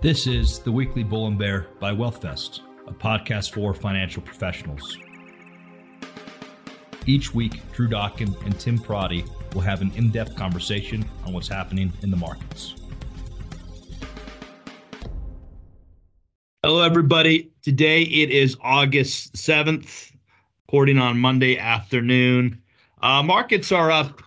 [0.00, 4.96] This is the weekly Bull and Bear by WealthVest, a podcast for financial professionals.
[7.04, 11.48] Each week, Drew Dokken and Tim Pierotti will have an in depth conversation on what's
[11.48, 12.76] happening in the markets.
[16.62, 17.50] Hello, everybody.
[17.62, 20.12] Today it is August 7th,
[20.68, 22.62] recording on Monday afternoon.
[23.02, 24.22] Uh, markets are up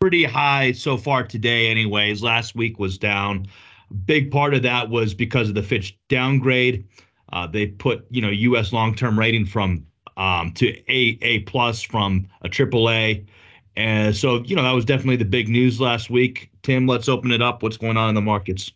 [0.00, 2.22] pretty high so far today, anyways.
[2.22, 3.46] Last week was down.
[4.04, 6.86] Big part of that was because of the Fitch downgrade.
[7.32, 8.72] Uh, they put you know U.S.
[8.72, 9.86] long-term rating from
[10.16, 13.24] um, to A A plus from a triple A,
[13.76, 16.50] and so you know that was definitely the big news last week.
[16.62, 17.62] Tim, let's open it up.
[17.62, 18.72] What's going on in the markets?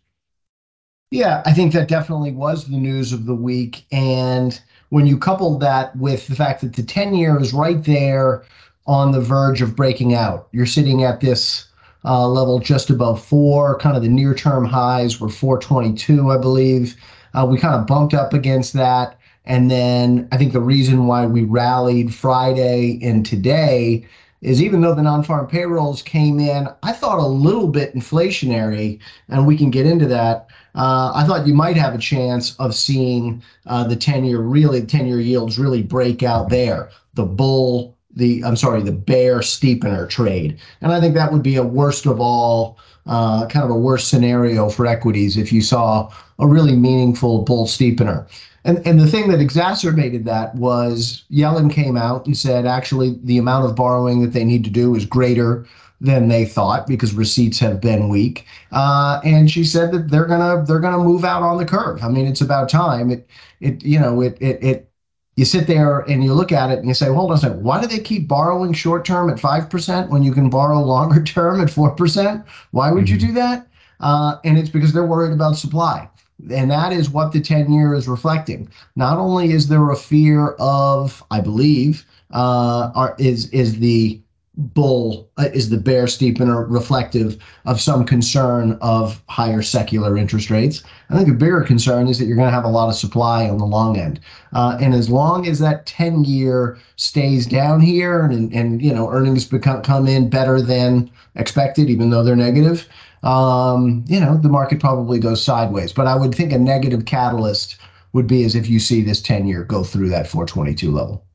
[1.11, 4.59] Yeah, I think that definitely was the news of the week, and
[4.89, 8.43] when you couple that with the fact that the 10 year is right there
[8.87, 11.67] on the verge of breaking out, you're sitting at this
[12.05, 13.77] uh, level just above four.
[13.79, 16.95] Kind of the near term highs were 422, I believe.
[17.33, 19.19] Uh, we kind of bumped up against that.
[19.45, 24.07] And then I think the reason why we rallied Friday and today
[24.41, 29.47] is even though the non-farm payrolls came in, I thought a little bit inflationary, and
[29.47, 30.47] we can get into that.
[30.75, 35.19] Uh, I thought you might have a chance of seeing uh, the 10-year really 10-year
[35.19, 36.89] yields really break out there.
[37.15, 40.57] The bull the I'm sorry, the bear steepener trade.
[40.81, 44.09] And I think that would be a worst of all, uh, kind of a worst
[44.09, 48.27] scenario for equities if you saw a really meaningful bull steepener.
[48.63, 53.37] And and the thing that exacerbated that was Yellen came out and said actually the
[53.37, 55.65] amount of borrowing that they need to do is greater
[56.01, 58.45] than they thought because receipts have been weak.
[58.71, 62.03] Uh, and she said that they're gonna they're gonna move out on the curve.
[62.03, 63.11] I mean, it's about time.
[63.11, 63.27] It
[63.61, 64.89] it you know it it it
[65.35, 67.63] you sit there and you look at it and you say, hold on a second,
[67.63, 71.61] why do they keep borrowing short term at 5% when you can borrow longer term
[71.61, 72.45] at 4%?
[72.71, 73.13] Why would mm-hmm.
[73.13, 73.67] you do that?
[73.99, 76.09] Uh, and it's because they're worried about supply.
[76.51, 78.69] And that is what the 10 year is reflecting.
[78.95, 84.19] Not only is there a fear of, I believe, uh, are, is, is the
[84.57, 90.83] bull uh, is the bear steepener reflective of some concern of higher secular interest rates.
[91.09, 93.49] I think a bigger concern is that you're going to have a lot of supply
[93.49, 94.19] on the long end,
[94.53, 99.09] uh, and as long as that 10 year stays down here and and you know
[99.09, 102.87] earnings become come in better than expected, even though they're negative,
[103.23, 105.91] um, you know the market probably goes sideways.
[105.91, 107.77] But I would think a negative catalyst
[108.13, 111.25] would be as if you see this 10 year go through that 422 level.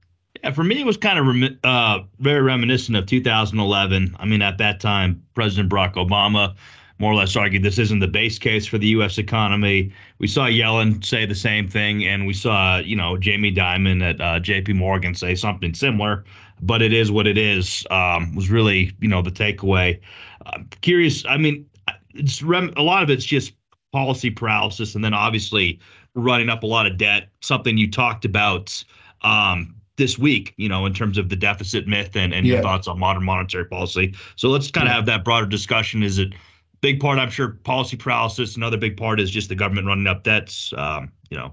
[0.55, 4.17] For me, it was kind of uh, very reminiscent of 2011.
[4.19, 6.55] I mean, at that time, President Barack Obama
[7.01, 9.17] more or less argued this isn't the base case for the U.S.
[9.17, 9.91] economy.
[10.19, 14.21] We saw Yellen say the same thing, and we saw, you know, Jamie Dimon at
[14.21, 14.75] uh, J.P.
[14.75, 16.25] Morgan say something similar.
[16.61, 17.87] But it is what it is.
[17.91, 19.99] Um, was really, you know, the takeaway.
[20.45, 21.25] Uh, curious.
[21.25, 21.65] I mean,
[22.11, 23.55] it's rem- a lot of it's just
[23.93, 25.81] policy paralysis, and then obviously
[26.15, 27.31] running up a lot of debt.
[27.41, 28.84] Something you talked about
[29.22, 32.55] um, this week, you know, in terms of the deficit myth and, and yeah.
[32.55, 34.15] your thoughts on modern monetary policy.
[34.34, 34.97] So let's kind of yeah.
[34.97, 36.03] have that broader discussion.
[36.03, 36.33] Is it
[36.81, 38.56] big part, I'm sure, policy paralysis.
[38.56, 41.53] Another big part is just the government running up debts, um, you know.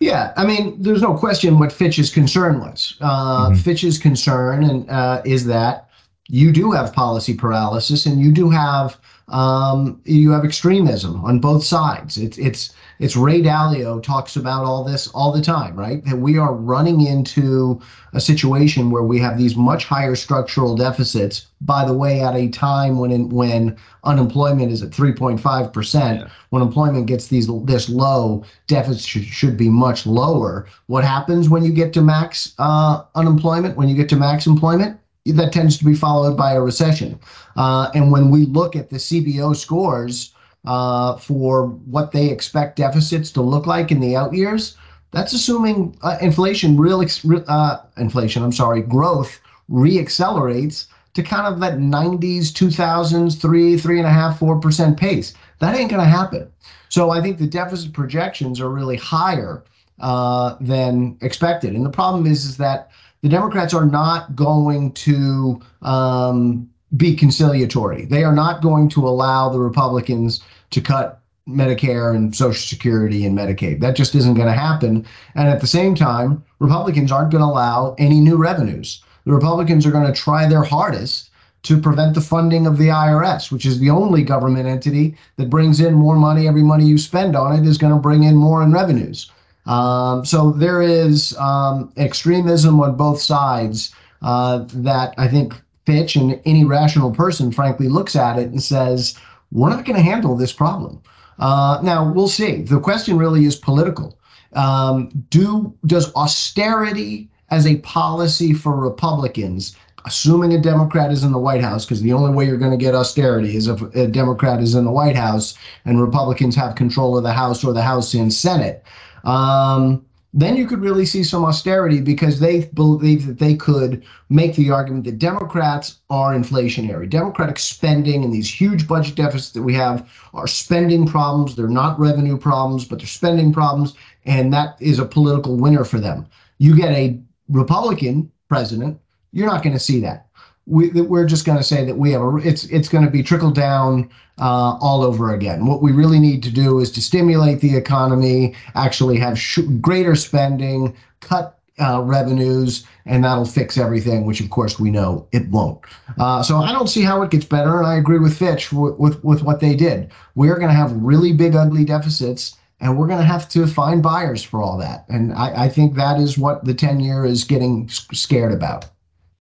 [0.00, 2.94] Yeah, I mean, there's no question what Fitch's concern was.
[3.00, 3.54] Uh, mm-hmm.
[3.54, 5.88] Fitch's concern and uh, is that
[6.28, 11.64] you do have policy paralysis and you do have um, you have extremism on both
[11.64, 12.16] sides.
[12.16, 16.04] It's it's it's Ray Dalio talks about all this all the time, right?
[16.04, 17.80] That we are running into
[18.12, 21.48] a situation where we have these much higher structural deficits.
[21.60, 26.62] By the way, at a time when in, when unemployment is at 3.5 percent, when
[26.62, 30.66] employment gets these this low, deficits should, should be much lower.
[30.86, 33.76] What happens when you get to max uh, unemployment?
[33.76, 35.00] When you get to max employment,
[35.32, 37.18] that tends to be followed by a recession.
[37.56, 40.32] Uh, and when we look at the CBO scores
[40.64, 44.76] uh, for what they expect deficits to look like in the out years,
[45.12, 47.04] that's assuming uh, inflation, real
[47.48, 54.06] uh, inflation, I'm sorry, growth reaccelerates to kind of that 90s, 2000s, three, three and
[54.06, 55.32] a half, four percent pace.
[55.60, 56.50] That ain't going to happen.
[56.88, 59.64] So I think the deficit projections are really higher
[59.98, 61.74] uh, than expected.
[61.74, 62.90] And the problem is, is that
[63.26, 68.04] the Democrats are not going to um, be conciliatory.
[68.04, 73.36] They are not going to allow the Republicans to cut Medicare and Social Security and
[73.36, 73.80] Medicaid.
[73.80, 75.04] That just isn't going to happen.
[75.34, 79.02] And at the same time, Republicans aren't going to allow any new revenues.
[79.24, 81.30] The Republicans are going to try their hardest
[81.64, 85.80] to prevent the funding of the IRS, which is the only government entity that brings
[85.80, 86.46] in more money.
[86.46, 89.32] Every money you spend on it is going to bring in more in revenues.
[89.66, 95.54] Um, so there is um, extremism on both sides uh, that I think
[95.84, 99.16] Fitch and any rational person, frankly, looks at it and says,
[99.52, 101.00] we're not going to handle this problem.
[101.38, 102.62] Uh, now we'll see.
[102.62, 104.18] The question really is political.
[104.54, 109.76] Um, do does austerity as a policy for Republicans,
[110.06, 112.84] assuming a Democrat is in the White House, because the only way you're going to
[112.84, 115.54] get austerity is if a Democrat is in the White House
[115.84, 118.82] and Republicans have control of the House or the House and Senate.
[119.26, 124.54] Um, then you could really see some austerity because they believe that they could make
[124.54, 127.08] the argument that Democrats are inflationary.
[127.08, 131.56] Democratic spending and these huge budget deficits that we have are spending problems.
[131.56, 133.94] They're not revenue problems, but they're spending problems.
[134.26, 136.26] And that is a political winner for them.
[136.58, 137.18] You get a
[137.48, 139.00] Republican president,
[139.32, 140.25] you're not going to see that
[140.66, 143.22] we, we're just going to say that we have a it's it's going to be
[143.22, 145.66] trickle down uh, all over again.
[145.66, 150.16] What we really need to do is to stimulate the economy, actually have sh- greater
[150.16, 154.26] spending, cut uh, revenues, and that'll fix everything.
[154.26, 155.78] Which of course we know it won't.
[156.18, 158.96] Uh, so I don't see how it gets better, and I agree with Fitch w-
[158.98, 160.10] with with what they did.
[160.34, 162.56] We're going to have really big, ugly deficits.
[162.78, 165.06] And we're going to have to find buyers for all that.
[165.08, 168.84] And I, I think that is what the 10 year is getting scared about.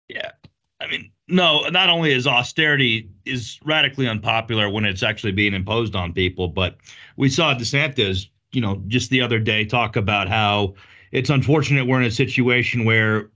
[0.09, 0.31] Yeah.
[0.81, 5.97] I mean, no, not only is austerity is radically unpopular when it's actually being imposed
[5.97, 6.77] on people, but
[7.17, 10.75] we saw DeSantis, you know, just the other day talk about how
[11.13, 13.31] it's unfortunate we're in a situation where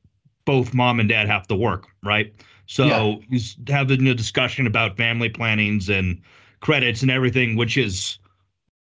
[0.44, 2.32] both mom and dad have to work, right?
[2.66, 3.14] So yeah.
[3.28, 6.20] he's having a discussion about family plannings and
[6.60, 8.18] credits and everything, which is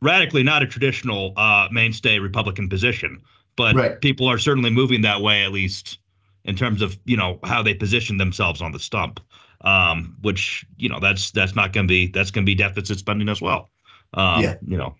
[0.01, 3.21] radically not a traditional uh, mainstay Republican position.
[3.57, 4.01] But right.
[4.01, 5.99] people are certainly moving that way, at least
[6.45, 9.19] in terms of you know how they position themselves on the stump,
[9.61, 12.99] um, which you know that's that's not going to be that's going to be deficit
[12.99, 13.69] spending as well.
[14.13, 14.55] Um, yeah.
[14.65, 14.95] You know,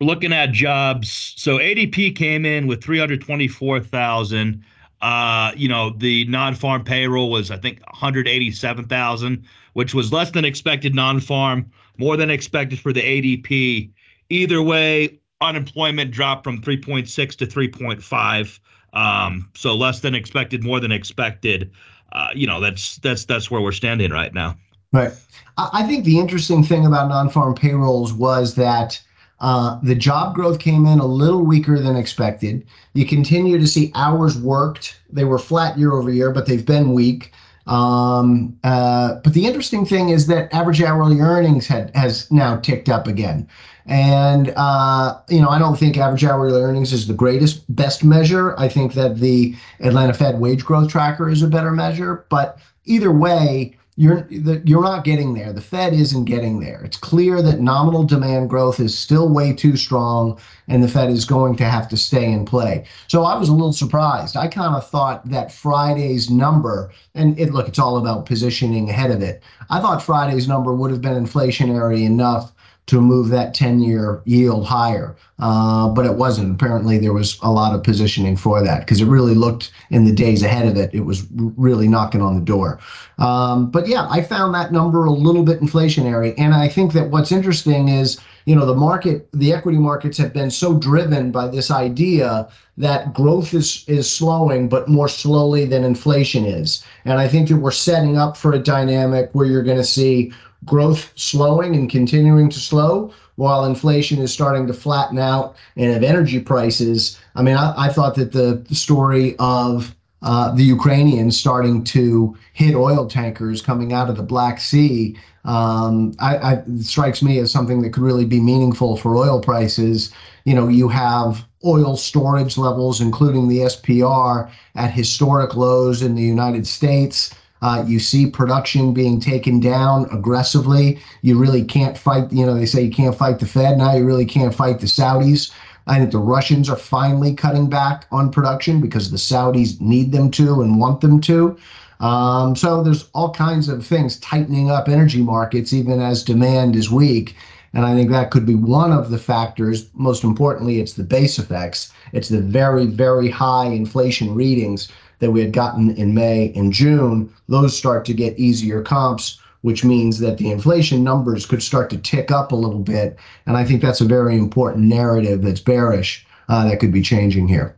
[0.00, 1.34] we're looking at jobs.
[1.36, 4.64] So ADP came in with three hundred twenty-four thousand.
[5.00, 10.12] Uh, you know, the non-farm payroll was I think one hundred eighty-seven thousand, which was
[10.12, 13.90] less than expected non-farm, more than expected for the ADP.
[14.28, 18.60] Either way, unemployment dropped from 3.6 to 3.5.
[18.92, 21.70] Um, so less than expected, more than expected.
[22.12, 24.56] Uh, you know, that's that's that's where we're standing right now.
[24.92, 25.12] Right.
[25.56, 29.00] I think the interesting thing about non-farm payrolls was that
[29.40, 32.66] uh, the job growth came in a little weaker than expected.
[32.94, 36.92] You continue to see hours worked; they were flat year over year, but they've been
[36.92, 37.32] weak.
[37.66, 42.88] Um, uh, but the interesting thing is that average hourly earnings had has now ticked
[42.88, 43.46] up again.
[43.86, 48.54] And, uh, you know, I don't think average hourly earnings is the greatest, best measure.
[48.58, 52.24] I think that the Atlanta Fed wage growth tracker is a better measure.
[52.28, 55.52] But either way, you're the, you're not getting there.
[55.52, 56.82] The Fed isn't getting there.
[56.82, 61.26] It's clear that nominal demand growth is still way too strong, and the Fed is
[61.26, 62.86] going to have to stay in play.
[63.08, 64.38] So I was a little surprised.
[64.38, 69.10] I kind of thought that Friday's number, and it look, it's all about positioning ahead
[69.10, 69.42] of it.
[69.68, 72.52] I thought Friday's number would have been inflationary enough
[72.86, 75.16] to move that 10 year yield higher.
[75.38, 76.52] Uh, but it wasn't.
[76.52, 80.12] Apparently, there was a lot of positioning for that because it really looked in the
[80.12, 82.78] days ahead of it, it was really knocking on the door.
[83.18, 86.34] Um, but yeah, I found that number a little bit inflationary.
[86.36, 90.32] And I think that what's interesting is, you know, the market, the equity markets have
[90.34, 95.84] been so driven by this idea that growth is, is slowing, but more slowly than
[95.84, 96.84] inflation is.
[97.04, 100.32] And I think that we're setting up for a dynamic where you're going to see
[100.64, 106.02] growth slowing and continuing to slow while inflation is starting to flatten out and of
[106.02, 107.18] energy prices.
[107.34, 112.36] I mean, I, I thought that the, the story of uh, the Ukrainians starting to
[112.52, 117.50] hit oil tankers coming out of the Black Sea um, I, I, strikes me as
[117.50, 120.12] something that could really be meaningful for oil prices.
[120.44, 126.22] You know, you have oil storage levels, including the SPR, at historic lows in the
[126.22, 127.34] United States.
[127.62, 130.98] Uh, you see production being taken down aggressively.
[131.22, 133.78] You really can't fight, you know, they say you can't fight the Fed.
[133.78, 135.52] Now you really can't fight the Saudis.
[135.86, 140.30] I think the Russians are finally cutting back on production because the Saudis need them
[140.32, 141.58] to and want them to.
[142.00, 146.90] Um, so there's all kinds of things tightening up energy markets, even as demand is
[146.90, 147.36] weak.
[147.72, 149.90] And I think that could be one of the factors.
[149.94, 151.92] Most importantly, it's the base effects.
[152.12, 154.88] It's the very, very high inflation readings
[155.20, 159.84] that we had gotten in May and June, those start to get easier comps, which
[159.84, 163.16] means that the inflation numbers could start to tick up a little bit.
[163.46, 167.46] And I think that's a very important narrative that's bearish uh, that could be changing
[167.46, 167.76] here.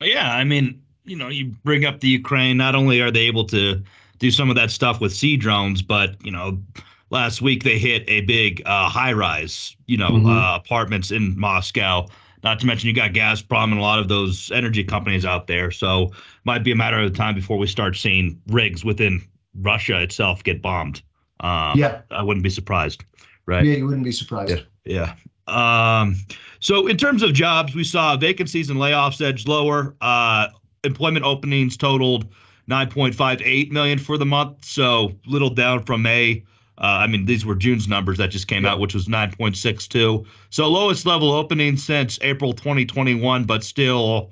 [0.00, 2.56] Yeah, I mean, you know, you bring up the Ukraine.
[2.56, 3.82] Not only are they able to
[4.18, 6.62] do some of that stuff with sea drones, but you know,
[7.10, 10.28] last week they hit a big uh, high rise, you know, mm-hmm.
[10.28, 12.06] uh, apartments in Moscow
[12.42, 15.70] not to mention you got Gazprom and a lot of those energy companies out there.
[15.70, 16.12] So
[16.44, 19.22] might be a matter of time before we start seeing rigs within
[19.60, 21.02] Russia itself get bombed.
[21.40, 23.04] Um, yeah, I wouldn't be surprised.
[23.46, 23.64] right?
[23.64, 24.64] Yeah, you wouldn't be surprised.
[24.84, 25.14] Yeah.
[25.48, 26.00] yeah.
[26.00, 26.16] Um,
[26.60, 29.96] so in terms of jobs, we saw vacancies and layoffs edge lower.
[30.00, 30.48] Uh,
[30.84, 32.32] employment openings totaled
[32.68, 36.44] 9.58 million for the month, so little down from May.
[36.78, 38.72] Uh, I mean, these were June's numbers that just came yeah.
[38.72, 40.24] out, which was 9.62.
[40.50, 44.30] So lowest level opening since April 2021, but still,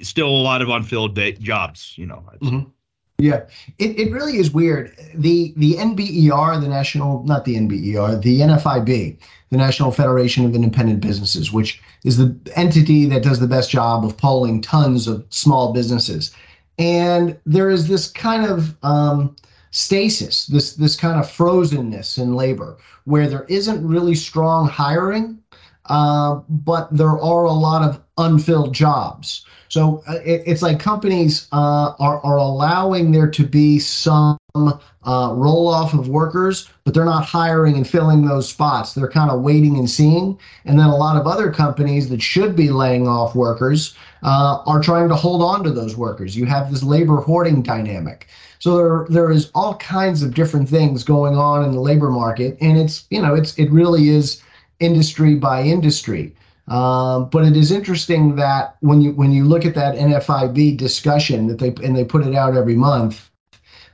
[0.00, 1.94] still a lot of unfilled jobs.
[1.96, 2.24] You know.
[2.40, 2.70] Mm-hmm.
[3.18, 3.44] Yeah,
[3.78, 4.96] it, it really is weird.
[5.14, 9.18] The the NBER, the national, not the NBER, the NFIB,
[9.50, 14.04] the National Federation of Independent Businesses, which is the entity that does the best job
[14.04, 16.34] of polling tons of small businesses.
[16.78, 19.36] And there is this kind of um,
[19.72, 25.42] stasis, this this kind of frozenness in labor, where there isn't really strong hiring,
[25.86, 29.44] uh, but there are a lot of unfilled jobs.
[29.68, 35.32] So uh, it, it's like companies uh, are, are allowing there to be some uh,
[35.34, 38.92] roll off of workers, but they're not hiring and filling those spots.
[38.92, 40.38] They're kind of waiting and seeing.
[40.64, 44.82] And then a lot of other companies that should be laying off workers uh, are
[44.82, 46.36] trying to hold on to those workers.
[46.36, 48.28] You have this labor hoarding dynamic.
[48.58, 52.56] So there, there is all kinds of different things going on in the labor market,
[52.60, 54.40] and it's you know it's it really is
[54.78, 56.32] industry by industry.
[56.68, 61.48] Um, but it is interesting that when you when you look at that NFIB discussion
[61.48, 63.31] that they and they put it out every month,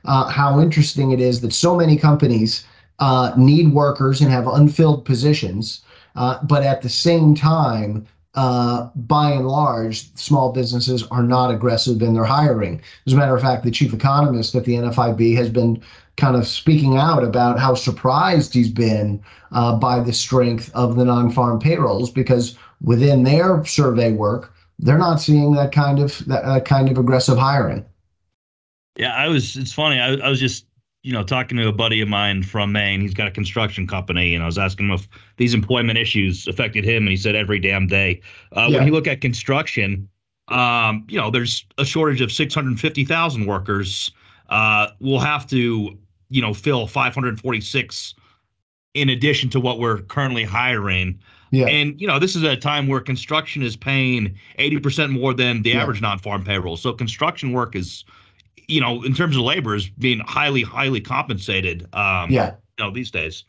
[0.09, 2.65] uh, how interesting it is that so many companies
[2.97, 5.83] uh, need workers and have unfilled positions,
[6.15, 12.01] uh, but at the same time, uh, by and large, small businesses are not aggressive
[12.01, 12.81] in their hiring.
[13.05, 15.79] As a matter of fact, the chief economist at the NFIB has been
[16.17, 21.05] kind of speaking out about how surprised he's been uh, by the strength of the
[21.05, 26.89] non-farm payrolls because within their survey work, they're not seeing that kind of that kind
[26.89, 27.85] of aggressive hiring.
[28.99, 29.55] Yeah, I was.
[29.55, 29.99] It's funny.
[29.99, 30.65] I, I was just
[31.03, 32.99] you know talking to a buddy of mine from Maine.
[32.99, 36.83] He's got a construction company, and I was asking him if these employment issues affected
[36.83, 38.21] him, and he said every damn day.
[38.55, 38.77] Uh, yeah.
[38.77, 40.09] When you look at construction,
[40.49, 44.11] um, you know, there's a shortage of 650,000 workers.
[44.49, 45.97] Uh, we'll have to
[46.29, 48.15] you know fill 546
[48.95, 51.19] in addition to what we're currently hiring.
[51.51, 51.67] Yeah.
[51.67, 55.71] And you know, this is a time where construction is paying 80% more than the
[55.71, 55.81] yeah.
[55.81, 56.77] average non-farm payroll.
[56.77, 58.03] So construction work is,
[58.69, 61.87] you know, in terms of labor is being highly, highly compensated.
[61.93, 62.55] Um, yeah.
[62.77, 63.43] You know, these days.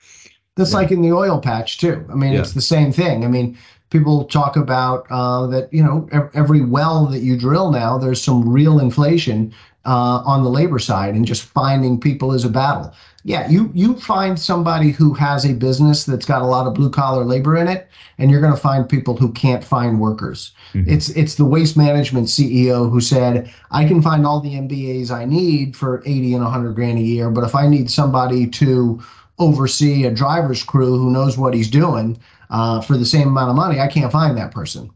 [0.56, 0.78] That's yeah.
[0.78, 2.04] like in the oil patch too.
[2.10, 2.40] I mean, yeah.
[2.40, 3.24] it's the same thing.
[3.24, 3.56] I mean,
[3.90, 8.48] people talk about uh, that, you know, every well that you drill now, there's some
[8.48, 12.92] real inflation uh, on the labor side and just finding people is a battle.
[13.22, 16.88] Yeah, you you find somebody who has a business that's got a lot of blue
[16.88, 20.52] collar labor in it, and you're going to find people who can't find workers.
[20.72, 20.90] Mm-hmm.
[20.90, 25.26] It's it's the waste management CEO who said, "I can find all the MBAs I
[25.26, 29.02] need for 80 and 100 grand a year, but if I need somebody to
[29.38, 32.18] oversee a driver's crew who knows what he's doing
[32.48, 34.90] uh, for the same amount of money, I can't find that person."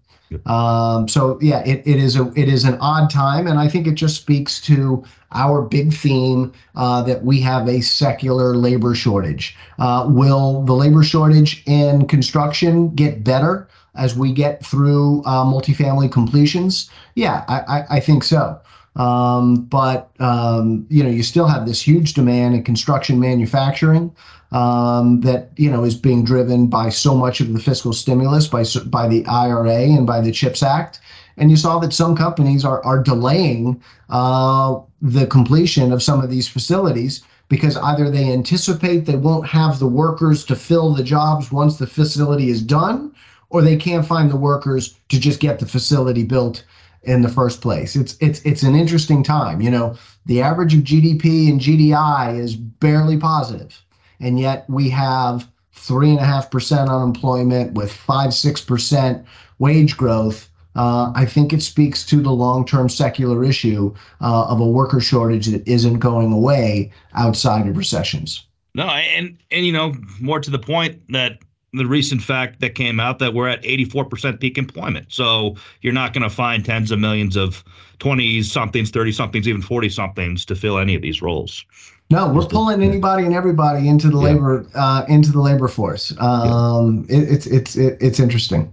[0.47, 3.87] Um, so yeah, it, it is a it is an odd time, and I think
[3.87, 9.57] it just speaks to our big theme uh, that we have a secular labor shortage.
[9.79, 16.11] Uh, will the labor shortage in construction get better as we get through uh, multifamily
[16.11, 16.91] completions?
[17.15, 18.61] Yeah, I, I, I think so.
[18.97, 24.15] Um, but um, you know, you still have this huge demand in construction manufacturing
[24.53, 28.65] um, that you know is being driven by so much of the fiscal stimulus by
[28.87, 31.01] by the IRA and by the CHIPS Act.
[31.37, 36.31] And you saw that some companies are are delaying uh, the completion of some of
[36.31, 41.53] these facilities because either they anticipate they won't have the workers to fill the jobs
[41.53, 43.13] once the facility is done,
[43.51, 46.65] or they can't find the workers to just get the facility built
[47.07, 47.97] in the first place.
[47.97, 49.61] It's it's it's an interesting time.
[49.61, 49.97] You know,
[50.27, 53.85] the average of GDP and GDI is barely positive
[54.21, 59.25] and yet we have three and a half percent unemployment with five six percent
[59.59, 60.49] wage growth.
[60.77, 65.47] Uh, I think it speaks to the long-term secular issue uh, of a worker shortage
[65.47, 68.45] that isn't going away outside of recessions.
[68.75, 71.39] No, and and you know more to the point that
[71.75, 75.07] the recent fact that came out that we're at 84% peak employment.
[75.09, 77.65] So you're not going to find tens of millions of
[77.99, 81.65] 20 somethings, 30 somethings, even 40 somethings to fill any of these roles.
[82.11, 84.25] No, we're pulling anybody and everybody into the yeah.
[84.25, 86.13] labor uh, into the labor force.
[86.21, 87.17] Um, yeah.
[87.17, 88.73] it, it's it's it, it's interesting,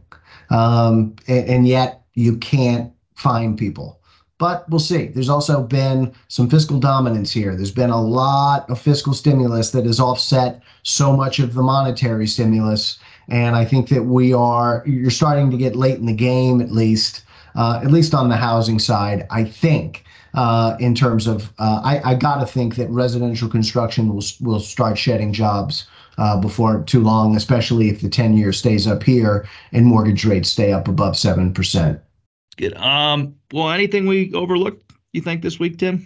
[0.49, 4.00] um, and, and, yet you can't find people.
[4.41, 5.05] But we'll see.
[5.05, 7.55] There's also been some fiscal dominance here.
[7.55, 12.25] There's been a lot of fiscal stimulus that has offset so much of the monetary
[12.25, 12.97] stimulus,
[13.29, 16.71] and I think that we are you're starting to get late in the game, at
[16.71, 19.27] least uh, at least on the housing side.
[19.29, 24.11] I think uh, in terms of uh, I, I got to think that residential construction
[24.11, 25.85] will will start shedding jobs
[26.17, 30.49] uh, before too long, especially if the 10 year stays up here and mortgage rates
[30.49, 31.99] stay up above 7%.
[32.57, 32.75] Good.
[32.75, 36.05] Um, well, anything we overlooked, you think, this week, Tim?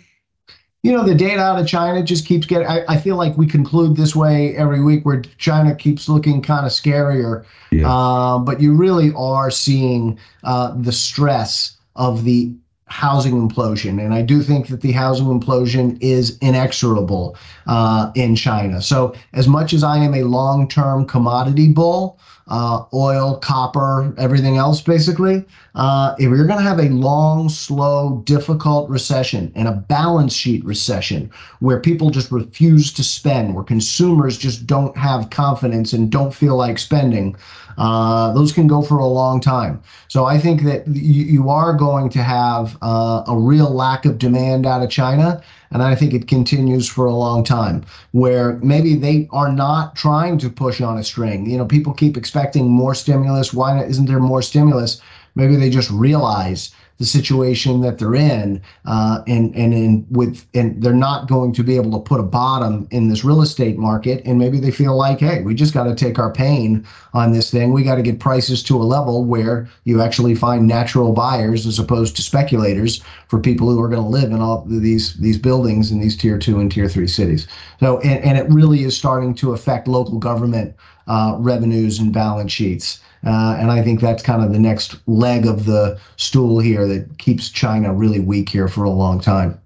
[0.85, 2.67] you know, the data out of China just keeps getting.
[2.67, 6.63] I, I, feel like we conclude this way every week, where China keeps looking kind
[6.63, 7.43] of scarier.
[7.71, 7.91] Yeah.
[7.91, 12.53] Uh, but you really are seeing uh, the stress of the
[12.85, 13.99] housing implosion.
[13.99, 17.35] And I do think that the housing implosion is inexorable
[17.65, 18.79] uh, in China.
[18.79, 24.57] So, as much as I am a long term commodity bull, uh, oil, copper, everything
[24.57, 25.43] else, basically.
[25.73, 30.63] Uh, if you're going to have a long, slow, difficult recession and a balance sheet
[30.63, 36.33] recession where people just refuse to spend, where consumers just don't have confidence and don't
[36.33, 37.35] feel like spending,
[37.77, 39.81] uh, those can go for a long time.
[40.07, 44.17] So I think that you, you are going to have uh, a real lack of
[44.17, 45.41] demand out of China.
[45.75, 50.37] And I think it continues for a long time where maybe they are not trying
[50.37, 51.49] to push on a string.
[51.49, 53.53] You know, people keep expecting more stimulus.
[53.53, 55.01] Why isn't there more stimulus?
[55.35, 60.81] Maybe they just realize the situation that they're in, uh, and and in with and
[60.81, 64.23] they're not going to be able to put a bottom in this real estate market,
[64.25, 67.51] and maybe they feel like, hey, we just got to take our pain on this
[67.51, 67.73] thing.
[67.73, 71.79] We got to get prices to a level where you actually find natural buyers as
[71.79, 75.91] opposed to speculators for people who are going to live in all these these buildings
[75.91, 77.47] in these tier two and tier three cities.
[77.79, 80.75] So and, and it really is starting to affect local government
[81.07, 83.01] uh, revenues and balance sheets.
[83.25, 87.17] Uh, and I think that's kind of the next leg of the stool here that
[87.17, 89.59] keeps China really weak here for a long time.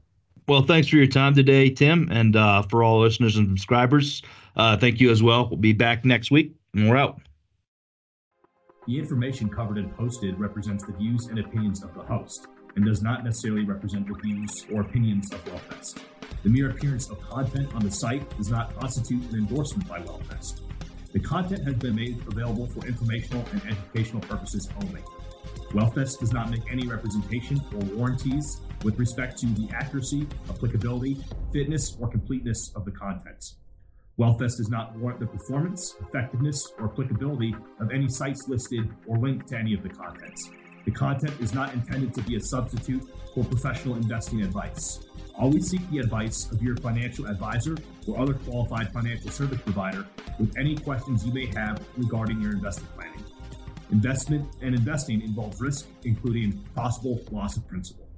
[0.47, 4.23] Well, thanks for your time today, Tim, and uh, for all listeners and subscribers.
[4.55, 5.47] Uh, thank you as well.
[5.47, 7.19] We'll be back next week, and we're out.
[8.87, 13.03] The information covered and posted represents the views and opinions of the host and does
[13.03, 16.01] not necessarily represent the views or opinions of WealthVest.
[16.43, 20.61] The mere appearance of content on the site does not constitute an endorsement by WealthVest.
[21.11, 25.01] The content has been made available for informational and educational purposes only.
[25.71, 31.17] WealthVest does not make any representation or warranties with respect to the accuracy, applicability,
[31.51, 33.55] fitness, or completeness of the contents.
[34.19, 39.47] WealthVest does not warrant the performance, effectiveness, or applicability of any sites listed or linked
[39.47, 40.49] to any of the contents.
[40.85, 44.99] The content is not intended to be a substitute for professional investing advice.
[45.35, 50.05] Always seek the advice of your financial advisor or other qualified financial service provider
[50.37, 53.23] with any questions you may have regarding your investment planning.
[53.91, 58.08] Investment and investing involves risk, including possible loss of principal.